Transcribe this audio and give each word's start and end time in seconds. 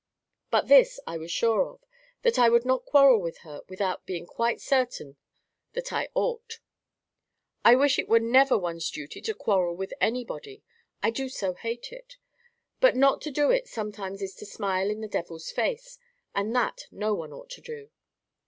But 0.49 0.67
this 0.67 0.99
I 1.05 1.19
was 1.19 1.29
sure 1.29 1.63
of, 1.69 1.85
that 2.23 2.39
I 2.39 2.49
would 2.49 2.65
not 2.65 2.85
quarrel 2.87 3.21
with 3.21 3.41
her 3.45 3.61
without 3.69 4.07
being 4.07 4.25
quite 4.25 4.59
certain 4.59 5.15
that 5.73 5.93
I 5.93 6.09
ought. 6.15 6.57
I 7.63 7.75
wish 7.75 7.99
it 7.99 8.09
were 8.09 8.17
NEVER 8.19 8.57
one's 8.57 8.89
duty 8.89 9.21
to 9.21 9.35
quarrel 9.35 9.75
with 9.75 9.93
anybody: 10.01 10.63
I 11.03 11.11
do 11.11 11.29
so 11.29 11.53
hate 11.53 11.91
it. 11.93 12.17
But 12.79 12.95
not 12.95 13.21
to 13.21 13.29
do 13.31 13.51
it 13.51 13.67
sometimes 13.67 14.23
is 14.23 14.33
to 14.37 14.45
smile 14.47 14.89
in 14.89 15.01
the 15.01 15.07
devil's 15.07 15.51
face, 15.51 15.99
and 16.33 16.55
that 16.55 16.87
no 16.89 17.13
one 17.13 17.31
ought 17.31 17.51
to 17.51 17.61
do. 17.61 17.91